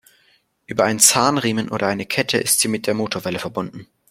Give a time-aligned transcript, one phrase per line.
[0.65, 3.85] Über einen Zahnriemen oder eine Kette ist sie mit der Motorwelle verbunden.